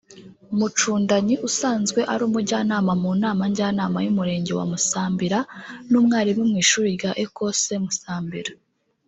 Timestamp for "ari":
2.11-2.21